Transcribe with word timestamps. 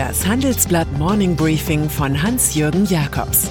Das 0.00 0.26
Handelsblatt 0.26 0.90
Morning 0.98 1.36
Briefing 1.36 1.90
von 1.90 2.22
Hans-Jürgen 2.22 2.86
Jakobs 2.86 3.50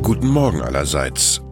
Guten 0.00 0.28
Morgen 0.28 0.62
allerseits. 0.62 1.42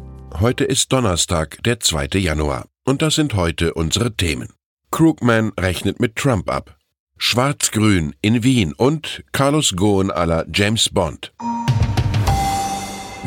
Heute 0.41 0.65
ist 0.65 0.91
Donnerstag, 0.91 1.59
der 1.62 1.80
2. 1.80 2.07
Januar. 2.15 2.65
Und 2.87 3.02
das 3.02 3.16
sind 3.16 3.34
heute 3.34 3.74
unsere 3.74 4.16
Themen. 4.16 4.48
Krugman 4.91 5.52
rechnet 5.61 6.01
mit 6.01 6.16
Trump 6.16 6.51
ab. 6.51 6.79
Schwarz-Grün 7.19 8.15
in 8.23 8.42
Wien 8.42 8.73
und 8.73 9.23
Carlos 9.33 9.74
Ghosn 9.77 10.11
à 10.11 10.24
la 10.24 10.47
James 10.51 10.88
Bond. 10.88 11.34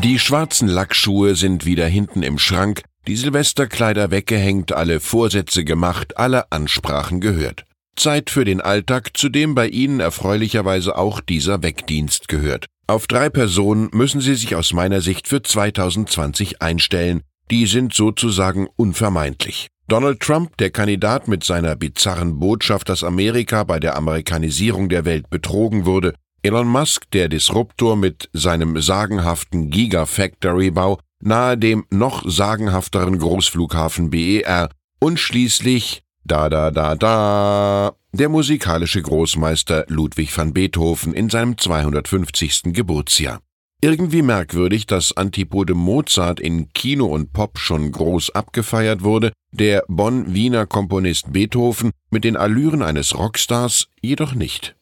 Die 0.02 0.18
schwarzen 0.18 0.70
Lackschuhe 0.70 1.36
sind 1.36 1.65
wieder 1.65 1.86
hinten 1.86 2.24
im 2.24 2.39
Schrank, 2.39 2.82
die 3.07 3.16
Silvesterkleider 3.16 4.12
weggehängt, 4.12 4.71
alle 4.71 5.00
Vorsätze 5.00 5.64
gemacht, 5.64 6.18
alle 6.18 6.52
Ansprachen 6.52 7.20
gehört. 7.20 7.66
Zeit 7.96 8.30
für 8.30 8.46
den 8.46 8.61
Alltag, 8.61 9.11
zu 9.16 9.30
dem 9.30 9.56
bei 9.56 9.68
Ihnen 9.68 10.00
erfreulicherweise 10.00 10.98
auch 10.98 11.20
dieser 11.21 11.61
Wegdienst 11.64 12.28
gehört. 12.28 12.66
Auf 12.88 13.08
drei 13.08 13.30
Personen 13.30 13.89
müssen 13.94 14.20
Sie 14.20 14.36
sich 14.36 14.56
aus 14.56 14.74
meiner 14.74 15.02
Sicht 15.02 15.28
für 15.28 15.42
2020 15.42 16.61
einstellen, 16.61 17.21
die 17.52 17.66
sind 17.66 17.94
sozusagen 17.94 18.68
unvermeidlich. 18.75 19.68
Donald 19.88 20.22
Trump, 20.22 20.58
der 20.58 20.70
Kandidat 20.70 21.28
mit 21.28 21.44
seiner 21.44 21.75
bizarren 21.75 22.39
Botschaft, 22.39 22.89
dass 22.89 23.04
Amerika 23.04 23.64
bei 23.64 23.80
der 23.80 23.96
Amerikanisierung 23.96 24.89
der 24.89 25.06
Welt 25.06 25.30
betrogen 25.30 25.86
wurde, 25.86 26.14
Elon 26.42 26.68
Musk, 26.68 27.10
der 27.11 27.30
Disruptor 27.30 27.96
mit 27.96 28.30
seinem 28.33 28.82
sagenhaften 28.82 29.70
Gigafactory-Bau 29.70 31.00
nahe 31.23 31.57
dem 31.57 31.86
noch 31.89 32.23
sagenhafteren 32.25 33.17
Großflughafen 33.17 34.09
BER 34.09 34.69
und 34.99 35.19
schließlich 35.19 36.03
da 36.25 36.49
da 36.49 36.71
da 36.71 36.95
da 36.95 37.93
der 38.13 38.30
musikalische 38.30 39.02
Großmeister 39.02 39.85
Ludwig 39.88 40.38
van 40.38 40.53
Beethoven 40.53 41.13
in 41.13 41.30
seinem 41.30 41.57
250. 41.57 42.73
Geburtsjahr. 42.73 43.39
Irgendwie 43.81 44.21
merkwürdig, 44.21 44.85
dass 44.85 45.17
Antipode 45.17 45.73
Mozart 45.73 46.39
in 46.39 46.71
Kino 46.71 47.07
und 47.07 47.33
Pop 47.33 47.58
schon 47.58 47.91
groß 47.91 48.30
abgefeiert 48.30 49.03
wurde, 49.03 49.33
der 49.52 49.83
Bonn-Wiener 49.89 50.65
Komponist 50.67 51.33
Beethoven 51.33 51.91
mit 52.09 52.23
den 52.23 52.37
Allüren 52.37 52.81
eines 52.81 53.17
Rockstars 53.17 53.87
jedoch 54.02 54.35
nicht. 54.35 54.75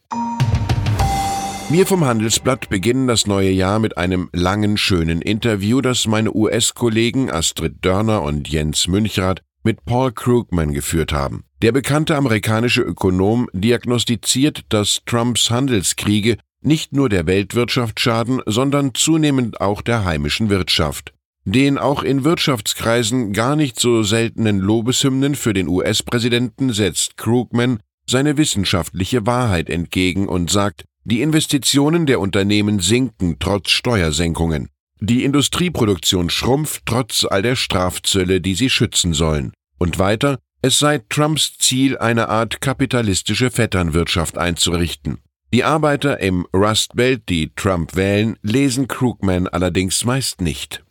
Wir 1.72 1.86
vom 1.86 2.04
Handelsblatt 2.04 2.68
beginnen 2.68 3.08
das 3.08 3.28
neue 3.28 3.50
Jahr 3.50 3.80
mit 3.80 3.98
einem 3.98 4.30
langen, 4.34 4.76
schönen 4.76 5.22
Interview, 5.22 5.80
das 5.80 6.06
meine 6.06 6.36
US-Kollegen 6.36 7.32
Astrid 7.32 7.76
Dörner 7.80 8.24
und 8.24 8.50
Jens 8.50 8.90
Münchrath 8.90 9.42
mit 9.64 9.86
Paul 9.86 10.12
Krugman 10.12 10.74
geführt 10.74 11.14
haben. 11.14 11.46
Der 11.62 11.72
bekannte 11.72 12.18
amerikanische 12.18 12.82
Ökonom 12.82 13.48
diagnostiziert, 13.54 14.66
dass 14.68 15.00
Trumps 15.06 15.50
Handelskriege 15.50 16.36
nicht 16.62 16.92
nur 16.92 17.08
der 17.08 17.26
Weltwirtschaft 17.26 18.02
schaden, 18.02 18.42
sondern 18.46 18.94
zunehmend 18.94 19.62
auch 19.62 19.82
der 19.82 20.04
heimischen 20.04 20.50
Wirtschaft. 20.50 21.14
Den 21.46 21.78
auch 21.78 22.04
in 22.04 22.26
Wirtschaftskreisen 22.26 23.32
gar 23.32 23.56
nicht 23.56 23.80
so 23.80 24.04
seltenen 24.04 24.60
Lobeshymnen 24.60 25.36
für 25.36 25.54
den 25.54 25.70
US-Präsidenten 25.70 26.74
setzt 26.74 27.16
Krugman 27.16 27.80
seine 28.06 28.36
wissenschaftliche 28.36 29.26
Wahrheit 29.26 29.70
entgegen 29.70 30.28
und 30.28 30.52
sagt, 30.52 30.84
die 31.04 31.22
Investitionen 31.22 32.06
der 32.06 32.20
Unternehmen 32.20 32.80
sinken 32.80 33.38
trotz 33.40 33.72
Steuersenkungen. 33.72 34.70
Die 35.00 35.24
Industrieproduktion 35.24 36.30
schrumpft 36.30 36.84
trotz 36.86 37.26
all 37.26 37.42
der 37.42 37.56
Strafzölle, 37.56 38.40
die 38.40 38.54
sie 38.54 38.70
schützen 38.70 39.14
sollen. 39.14 39.52
Und 39.80 39.98
weiter, 39.98 40.38
es 40.62 40.78
sei 40.78 41.00
Trumps 41.10 41.58
Ziel, 41.58 41.98
eine 41.98 42.30
Art 42.30 42.62
kapitalistische 42.62 43.50
Vetternwirtschaft 43.50 44.38
einzurichten. 44.38 45.18
Die 45.52 45.64
Arbeiter 45.64 46.20
im 46.20 46.46
Rust 46.54 46.96
Belt, 46.96 47.24
die 47.30 47.52
Trump 47.56 47.96
wählen, 47.96 48.38
lesen 48.44 48.88
Krugman 48.88 49.48
allerdings 49.48 50.06
meist 50.06 50.40
nicht. 50.40 50.84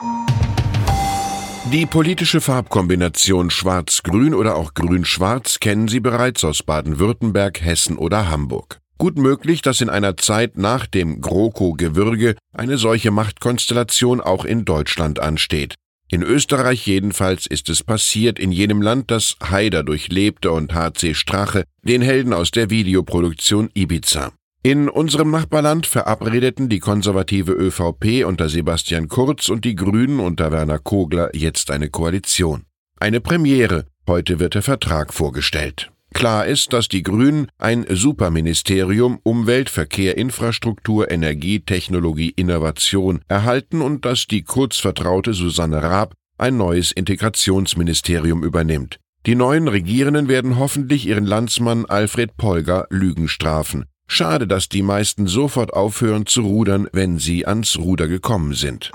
Die 1.73 1.87
politische 1.87 2.41
Farbkombination 2.41 3.49
Schwarz-Grün 3.49 4.35
oder 4.35 4.57
auch 4.57 4.75
Grün-Schwarz 4.75 5.61
kennen 5.61 5.87
Sie 5.87 6.01
bereits 6.01 6.43
aus 6.43 6.65
Baden-Württemberg, 6.65 7.61
Hessen 7.63 7.97
oder 7.97 8.29
Hamburg. 8.29 8.81
Gut 9.01 9.17
möglich, 9.17 9.63
dass 9.63 9.81
in 9.81 9.89
einer 9.89 10.19
Zeit 10.19 10.59
nach 10.59 10.87
dem 10.87 11.23
GroKo-Gewürge 11.23 12.37
eine 12.53 12.77
solche 12.77 13.11
Machtkonstellation 13.11 14.21
auch 14.21 14.45
in 14.45 14.67
Deutschland 14.67 15.21
ansteht. 15.21 15.75
In 16.11 16.23
Österreich 16.23 16.87
jedenfalls 16.87 17.47
ist 17.47 17.71
es 17.71 17.83
passiert, 17.83 18.39
in 18.39 18.53
jenem 18.53 18.83
Land, 18.83 19.11
das 19.11 19.37
Haider 19.43 19.85
durchlebte 19.85 20.53
und 20.53 20.75
HC 20.75 21.15
Strache, 21.15 21.65
den 21.83 22.03
Helden 22.03 22.35
aus 22.35 22.51
der 22.51 22.69
Videoproduktion 22.69 23.71
Ibiza. 23.73 24.33
In 24.63 24.91
unserem 24.91 25.31
Nachbarland 25.31 25.87
verabredeten 25.87 26.69
die 26.69 26.81
konservative 26.81 27.53
ÖVP 27.53 28.27
unter 28.27 28.51
Sebastian 28.51 29.09
Kurz 29.09 29.49
und 29.49 29.65
die 29.65 29.77
Grünen 29.77 30.21
unter 30.21 30.53
Werner 30.53 30.79
Kogler 30.79 31.35
jetzt 31.35 31.71
eine 31.71 31.89
Koalition. 31.89 32.65
Eine 32.99 33.23
Premiere, 33.23 33.87
heute 34.07 34.41
wird 34.41 34.57
der 34.57 34.63
Vertrag 34.63 35.15
vorgestellt. 35.15 35.91
Klar 36.13 36.47
ist, 36.47 36.73
dass 36.73 36.89
die 36.89 37.03
Grünen 37.03 37.47
ein 37.59 37.87
Superministerium 37.89 39.21
Umwelt, 39.23 39.71
Verkehr, 39.71 40.19
Infrastruktur, 40.19 41.11
Energie, 41.11 41.61
Technologie, 41.61 42.31
Innovation 42.31 43.21
erhalten 43.29 43.81
und 43.81 44.05
dass 44.05 44.27
die 44.27 44.43
kurzvertraute 44.43 45.35
Susanne 45.35 45.83
Raab 45.83 46.15
ein 46.37 46.57
neues 46.57 46.91
Integrationsministerium 46.91 48.43
übernimmt. 48.43 48.99
Die 49.27 49.35
neuen 49.35 49.69
Regierenden 49.69 50.29
werden 50.29 50.59
hoffentlich 50.59 51.07
ihren 51.07 51.27
Landsmann 51.27 51.85
Alfred 51.85 52.37
Polger 52.37 52.87
Lügen 52.91 53.29
strafen. 53.29 53.85
Schade, 54.09 54.49
dass 54.49 54.69
die 54.69 54.83
meisten 54.83 55.29
sofort 55.29 55.73
aufhören 55.73 56.27
zu 56.27 56.43
rudern, 56.43 56.89
wenn 56.93 57.19
sie 57.19 57.47
ans 57.47 57.79
Ruder 57.79 58.09
gekommen 58.09 58.55
sind. 58.55 58.91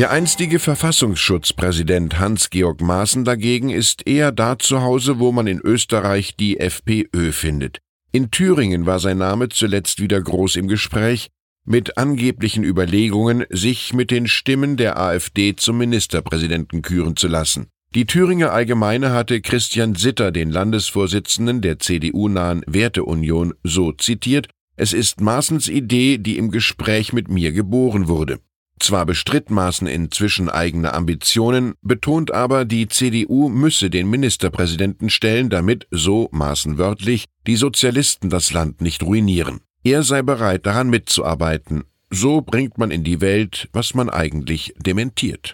Der 0.00 0.10
einstige 0.10 0.60
Verfassungsschutzpräsident 0.60 2.18
Hans-Georg 2.18 2.80
Maaßen 2.80 3.26
dagegen 3.26 3.68
ist 3.68 4.06
eher 4.06 4.32
da 4.32 4.58
zu 4.58 4.80
Hause, 4.80 5.18
wo 5.18 5.30
man 5.30 5.46
in 5.46 5.60
Österreich 5.60 6.36
die 6.36 6.58
FPÖ 6.58 7.32
findet. 7.32 7.80
In 8.10 8.30
Thüringen 8.30 8.86
war 8.86 8.98
sein 8.98 9.18
Name 9.18 9.50
zuletzt 9.50 10.00
wieder 10.00 10.18
groß 10.18 10.56
im 10.56 10.68
Gespräch, 10.68 11.28
mit 11.66 11.98
angeblichen 11.98 12.64
Überlegungen, 12.64 13.44
sich 13.50 13.92
mit 13.92 14.10
den 14.10 14.26
Stimmen 14.26 14.78
der 14.78 14.98
AfD 14.98 15.54
zum 15.54 15.76
Ministerpräsidenten 15.76 16.80
küren 16.80 17.14
zu 17.14 17.28
lassen. 17.28 17.66
Die 17.94 18.06
Thüringer 18.06 18.54
Allgemeine 18.54 19.10
hatte 19.10 19.42
Christian 19.42 19.96
Sitter, 19.96 20.32
den 20.32 20.50
Landesvorsitzenden 20.50 21.60
der 21.60 21.78
CDU-nahen 21.78 22.62
Werteunion, 22.66 23.52
so 23.64 23.92
zitiert, 23.92 24.48
es 24.76 24.94
ist 24.94 25.20
Maaßens 25.20 25.68
Idee, 25.68 26.16
die 26.16 26.38
im 26.38 26.50
Gespräch 26.50 27.12
mit 27.12 27.28
mir 27.28 27.52
geboren 27.52 28.08
wurde. 28.08 28.38
Zwar 28.80 29.04
bestritt 29.04 29.50
Maaßen 29.50 29.86
inzwischen 29.86 30.48
eigene 30.48 30.94
Ambitionen, 30.94 31.74
betont 31.82 32.30
aber, 32.30 32.64
die 32.64 32.88
CDU 32.88 33.50
müsse 33.50 33.90
den 33.90 34.08
Ministerpräsidenten 34.08 35.10
stellen, 35.10 35.50
damit, 35.50 35.86
so 35.90 36.28
Maaßen 36.32 36.78
wörtlich, 36.78 37.26
die 37.46 37.56
Sozialisten 37.56 38.30
das 38.30 38.52
Land 38.54 38.80
nicht 38.80 39.02
ruinieren. 39.02 39.60
Er 39.84 40.02
sei 40.02 40.22
bereit, 40.22 40.64
daran 40.64 40.88
mitzuarbeiten. 40.88 41.84
So 42.10 42.40
bringt 42.40 42.78
man 42.78 42.90
in 42.90 43.04
die 43.04 43.20
Welt, 43.20 43.68
was 43.72 43.94
man 43.94 44.08
eigentlich 44.08 44.74
dementiert. 44.78 45.52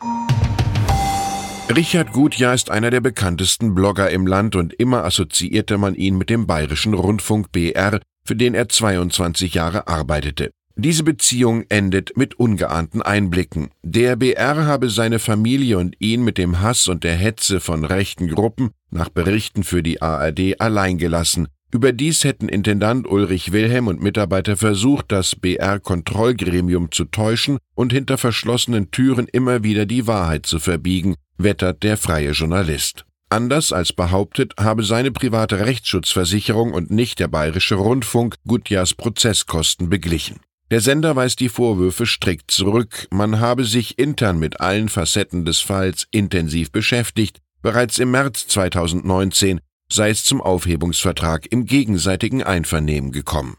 Richard 1.74 2.12
Gutjahr 2.12 2.54
ist 2.54 2.70
einer 2.70 2.90
der 2.90 3.00
bekanntesten 3.00 3.74
Blogger 3.74 4.08
im 4.08 4.28
Land 4.28 4.54
und 4.54 4.72
immer 4.72 5.04
assoziierte 5.04 5.78
man 5.78 5.96
ihn 5.96 6.16
mit 6.16 6.30
dem 6.30 6.46
Bayerischen 6.46 6.94
Rundfunk 6.94 7.50
BR, 7.50 8.00
für 8.24 8.36
den 8.36 8.54
er 8.54 8.68
22 8.68 9.54
Jahre 9.54 9.88
arbeitete. 9.88 10.52
Diese 10.78 11.04
Beziehung 11.04 11.64
endet 11.70 12.18
mit 12.18 12.38
ungeahnten 12.38 13.00
Einblicken. 13.00 13.70
Der 13.82 14.14
BR 14.16 14.66
habe 14.66 14.90
seine 14.90 15.18
Familie 15.18 15.78
und 15.78 15.96
ihn 16.00 16.22
mit 16.22 16.36
dem 16.36 16.60
Hass 16.60 16.86
und 16.86 17.02
der 17.02 17.16
Hetze 17.16 17.60
von 17.60 17.82
rechten 17.82 18.28
Gruppen 18.28 18.70
nach 18.90 19.08
Berichten 19.08 19.64
für 19.64 19.82
die 19.82 20.02
ARD 20.02 20.60
allein 20.60 20.98
gelassen. 20.98 21.48
Überdies 21.72 22.24
hätten 22.24 22.50
Intendant 22.50 23.08
Ulrich 23.08 23.52
Wilhelm 23.52 23.86
und 23.86 24.02
Mitarbeiter 24.02 24.58
versucht, 24.58 25.10
das 25.10 25.34
BR-Kontrollgremium 25.34 26.92
zu 26.92 27.06
täuschen 27.06 27.56
und 27.74 27.92
hinter 27.92 28.18
verschlossenen 28.18 28.90
Türen 28.90 29.28
immer 29.32 29.64
wieder 29.64 29.86
die 29.86 30.06
Wahrheit 30.06 30.44
zu 30.44 30.58
verbiegen, 30.58 31.14
wettert 31.38 31.84
der 31.84 31.96
freie 31.96 32.32
Journalist. 32.32 33.06
Anders 33.30 33.72
als 33.72 33.94
behauptet, 33.94 34.52
habe 34.60 34.82
seine 34.82 35.10
private 35.10 35.58
Rechtsschutzversicherung 35.64 36.72
und 36.74 36.90
nicht 36.90 37.18
der 37.18 37.28
bayerische 37.28 37.76
Rundfunk 37.76 38.36
Gutjahrs 38.46 38.92
Prozesskosten 38.92 39.88
beglichen. 39.88 40.40
Der 40.72 40.80
Sender 40.80 41.14
weist 41.14 41.38
die 41.38 41.48
Vorwürfe 41.48 42.06
strikt 42.06 42.50
zurück, 42.50 43.06
man 43.10 43.38
habe 43.38 43.64
sich 43.64 44.00
intern 44.00 44.38
mit 44.40 44.60
allen 44.60 44.88
Facetten 44.88 45.44
des 45.44 45.60
Falls 45.60 46.08
intensiv 46.10 46.72
beschäftigt, 46.72 47.38
bereits 47.62 48.00
im 48.00 48.10
März 48.10 48.48
2019 48.48 49.60
sei 49.88 50.10
es 50.10 50.24
zum 50.24 50.40
Aufhebungsvertrag 50.40 51.46
im 51.52 51.66
gegenseitigen 51.66 52.42
Einvernehmen 52.42 53.12
gekommen. 53.12 53.56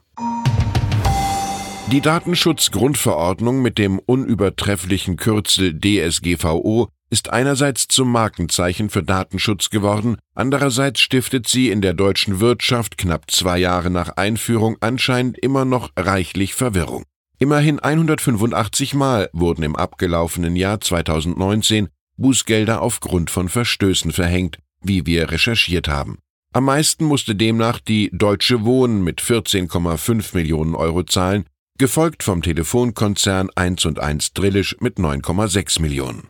Die 1.94 2.01
Datenschutzgrundverordnung 2.01 3.62
mit 3.62 3.77
dem 3.77 4.00
unübertrefflichen 4.00 5.15
Kürzel 5.15 5.80
DSGVO 5.80 6.89
ist 7.09 7.30
einerseits 7.30 7.88
zum 7.88 8.12
Markenzeichen 8.12 8.89
für 8.89 9.04
Datenschutz 9.04 9.69
geworden, 9.69 10.18
andererseits 10.36 11.00
stiftet 11.00 11.48
sie 11.48 11.69
in 11.69 11.81
der 11.81 11.94
deutschen 11.94 12.39
Wirtschaft 12.39 12.98
knapp 12.98 13.31
zwei 13.31 13.57
Jahre 13.57 13.89
nach 13.89 14.18
Einführung 14.18 14.77
anscheinend 14.81 15.38
immer 15.38 15.65
noch 15.65 15.92
reichlich 15.98 16.54
Verwirrung. 16.54 17.04
Immerhin 17.39 17.80
185 17.80 18.94
Mal 18.95 19.30
wurden 19.31 19.63
im 19.63 19.75
abgelaufenen 19.75 20.56
Jahr 20.56 20.81
2019 20.81 21.89
Bußgelder 22.18 22.81
aufgrund 22.81 23.30
von 23.30 23.48
Verstößen 23.48 24.12
verhängt, 24.12 24.57
wie 24.81 25.06
wir 25.06 25.31
recherchiert 25.31 25.88
haben. 25.88 26.18
Am 26.54 26.65
meisten 26.65 27.06
musste 27.06 27.36
demnach 27.36 27.80
die 27.80 28.09
Deutsche 28.12 28.65
Wohnen 28.65 29.04
mit 29.04 29.21
14,5 29.21 30.33
Millionen 30.33 30.74
Euro 30.74 31.04
zahlen, 31.04 31.45
gefolgt 31.77 32.24
vom 32.24 32.42
Telefonkonzern 32.42 33.50
1 33.56 33.86
und 33.86 34.00
1 34.00 34.33
Drillisch 34.33 34.75
mit 34.80 34.98
9,6 34.98 35.80
Millionen. 35.81 36.27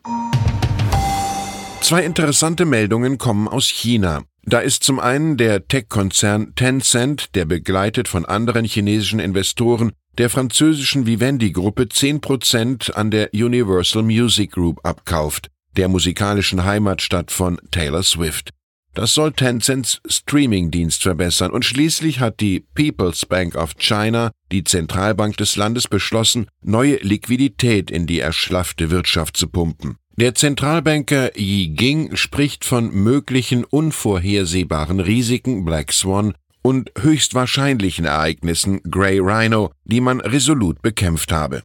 Zwei 1.88 2.04
interessante 2.04 2.66
Meldungen 2.66 3.18
kommen 3.18 3.48
aus 3.48 3.70
China. 3.70 4.26
Da 4.44 4.60
ist 4.60 4.84
zum 4.84 5.00
einen 5.00 5.38
der 5.38 5.70
Tech-Konzern 5.70 6.54
Tencent, 6.54 7.34
der 7.34 7.46
begleitet 7.46 8.10
von 8.10 8.26
anderen 8.26 8.66
chinesischen 8.66 9.22
Investoren 9.22 9.94
der 10.18 10.30
französischen 10.30 11.06
Vivendi-Gruppe 11.06 11.84
10% 11.84 12.92
an 12.92 13.10
der 13.10 13.30
Universal 13.34 14.04
Music 14.04 14.52
Group 14.52 14.86
abkauft, 14.86 15.48
der 15.78 15.88
musikalischen 15.88 16.66
Heimatstadt 16.66 17.32
von 17.32 17.58
Taylor 17.72 18.04
Swift. 18.04 18.50
Das 18.94 19.14
soll 19.14 19.32
Tencents 19.32 20.02
Streaming-Dienst 20.06 21.04
verbessern 21.04 21.52
und 21.52 21.64
schließlich 21.64 22.20
hat 22.20 22.42
die 22.42 22.66
People's 22.76 23.26
Bank 23.26 23.56
of 23.56 23.78
China, 23.78 24.32
die 24.52 24.66
Zentralbank 24.66 25.38
des 25.38 25.56
Landes, 25.56 25.88
beschlossen, 25.88 26.48
neue 26.62 26.98
Liquidität 26.98 27.90
in 27.90 28.08
die 28.08 28.20
erschlaffte 28.20 28.92
Wirtschaft 28.92 29.38
zu 29.38 29.48
pumpen. 29.48 29.96
Der 30.20 30.34
Zentralbanker 30.34 31.38
Yi 31.38 31.68
Ging 31.68 32.16
spricht 32.16 32.66
von 32.66 32.92
möglichen 32.92 33.64
unvorhersehbaren 33.64 35.00
Risiken 35.00 35.64
Black 35.64 35.94
Swan 35.94 36.34
und 36.64 36.90
höchstwahrscheinlichen 36.98 38.06
Ereignissen 38.06 38.82
Grey 38.90 39.20
Rhino, 39.20 39.70
die 39.86 40.02
man 40.02 40.20
resolut 40.20 40.82
bekämpft 40.82 41.32
habe. 41.32 41.62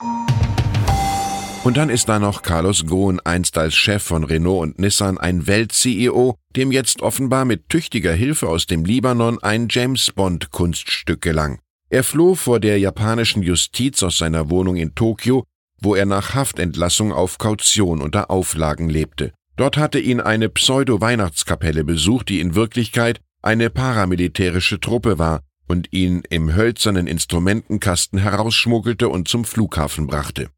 Und 1.64 1.78
dann 1.78 1.88
ist 1.88 2.10
da 2.10 2.19
noch 2.19 2.43
Carlos 2.43 2.84
Ghosn, 2.84 3.20
einst 3.20 3.56
als 3.56 3.75
Chef 3.75 4.02
von 4.02 4.22
Renault 4.22 4.60
und 4.60 4.78
Nissan 4.78 5.16
ein 5.16 5.46
Welt-CEO, 5.46 6.37
dem 6.54 6.72
jetzt 6.72 7.00
offenbar 7.00 7.46
mit 7.46 7.70
tüchtiger 7.70 8.12
Hilfe 8.12 8.49
aus 8.50 8.66
dem 8.66 8.84
Libanon 8.84 9.43
ein 9.43 9.69
James 9.70 10.12
Bond-Kunststück 10.14 11.22
gelang. 11.22 11.58
Er 11.88 12.04
floh 12.04 12.34
vor 12.34 12.60
der 12.60 12.78
japanischen 12.78 13.43
Justiz 13.43 14.02
aus 14.02 14.19
seiner 14.19 14.50
Wohnung 14.50 14.76
in 14.76 14.94
Tokio 14.94 15.44
wo 15.82 15.94
er 15.94 16.06
nach 16.06 16.34
Haftentlassung 16.34 17.12
auf 17.12 17.38
Kaution 17.38 18.00
unter 18.00 18.31
Auflagen 18.31 18.88
lebte. 18.88 19.32
Dort 19.56 19.76
hatte 19.76 19.99
ihn 19.99 20.20
eine 20.20 20.49
Pseudo-Weihnachtskapelle 20.49 21.84
besucht, 21.84 22.29
die 22.29 22.40
in 22.40 22.55
Wirklichkeit 22.55 23.20
eine 23.43 23.70
paramilitärische 23.70 24.81
Truppe 24.81 25.19
war 25.19 25.43
und 25.67 25.93
ihn 25.93 26.23
im 26.31 26.55
hölzernen 26.55 27.06
Instrumentenkasten 27.06 28.19
herausschmuggelte 28.19 29.08
und 29.08 29.29
zum 29.29 29.44
Flughafen 29.44 30.06
brachte. 30.06 30.49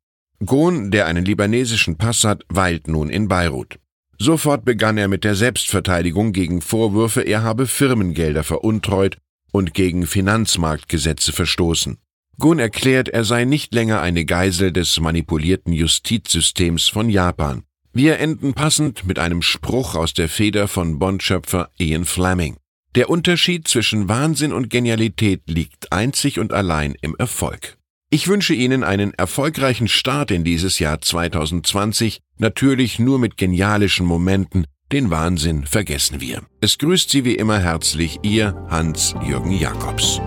Gohn, 0.45 0.91
der 0.91 1.07
einen 1.07 1.25
libanesischen 1.25 1.97
Pass 1.97 2.25
hat, 2.25 2.45
weilt 2.49 2.89
nun 2.89 3.09
in 3.09 3.29
Beirut. 3.29 3.79
Sofort 4.19 4.65
begann 4.65 4.99
er 4.99 5.09
mit 5.09 5.25
der 5.25 5.35
Selbstverteidigung 5.35 6.33
gegen 6.33 6.61
Vorwürfe, 6.61 7.23
er 7.23 7.43
habe 7.43 7.67
Firmengelder 7.67 8.45
veruntreut 8.45 9.19
und 9.53 9.75
gegen 9.75 10.07
Finanzmarktgesetze 10.07 11.33
verstoßen. 11.33 11.99
Gun 12.39 12.59
erklärt, 12.59 13.09
er 13.09 13.25
sei 13.25 13.45
nicht 13.45 13.75
länger 13.75 14.01
eine 14.01 14.25
Geisel 14.25 14.73
des 14.73 14.99
manipulierten 15.01 15.73
Justizsystems 15.73 16.89
von 16.89 17.09
Japan. 17.09 17.63
Wir 17.93 18.19
enden 18.19 18.55
passend 18.55 19.07
mit 19.07 19.19
einem 19.19 19.41
Spruch 19.41 19.95
aus 19.95 20.15
der 20.15 20.29
Feder 20.29 20.67
von 20.67 20.99
Bondschöpfer 20.99 21.71
Ian 21.79 22.05
Fleming. 22.05 22.57
Der 22.97 23.11
Unterschied 23.11 23.69
zwischen 23.69 24.09
Wahnsinn 24.09 24.53
und 24.53 24.71
Genialität 24.71 25.43
liegt 25.47 25.93
einzig 25.93 26.39
und 26.39 26.53
allein 26.53 26.95
im 27.01 27.17
Erfolg. 27.17 27.77
Ich 28.11 28.29
wünsche 28.29 28.55
Ihnen 28.55 28.85
einen 28.85 29.15
erfolgreichen 29.15 29.89
Start 29.89 30.31
in 30.31 30.45
dieses 30.45 30.79
Jahr 30.79 31.01
2020, 31.01 32.21
natürlich 32.39 32.99
nur 32.99 33.19
mit 33.19 33.37
genialischen 33.37 34.07
Momenten, 34.07 34.67
den 34.93 35.11
Wahnsinn 35.11 35.67
vergessen 35.67 36.21
wir. 36.21 36.43
Es 36.61 36.79
grüßt 36.79 37.11
Sie 37.11 37.25
wie 37.25 37.35
immer 37.35 37.59
herzlich 37.59 38.21
Ihr 38.23 38.55
Hans-Jürgen 38.71 39.51
Jakobs. 39.51 40.21